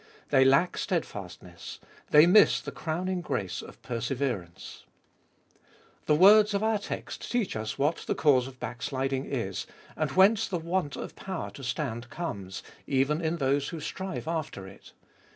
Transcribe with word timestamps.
They 0.29 0.43
lack 0.43 0.79
steadfastness; 0.79 1.79
they 2.09 2.25
miss 2.25 2.59
the 2.59 2.71
crowning 2.71 3.21
grace 3.21 3.61
of 3.61 3.79
perseverance. 3.83 4.83
112 6.07 6.07
Gbe 6.07 6.07
Tbolicst 6.07 6.07
of 6.07 6.07
BlI 6.07 6.07
The 6.15 6.19
words 6.19 6.53
of 6.55 6.63
our 6.63 6.79
text 6.79 7.31
teach 7.31 7.55
us 7.55 7.77
what 7.77 7.97
the 8.07 8.15
cause 8.15 8.47
of 8.47 8.59
backsliding 8.59 9.25
is, 9.25 9.67
and 9.95 10.09
whence 10.13 10.47
the 10.47 10.57
want 10.57 10.95
of 10.95 11.15
power 11.15 11.51
to 11.51 11.63
stand 11.63 12.09
comes, 12.09 12.63
even 12.87 13.21
in 13.21 13.35
those 13.37 13.69
who 13.69 13.79
strive 13.79 14.27
after 14.27 14.65
it. 14.65 14.93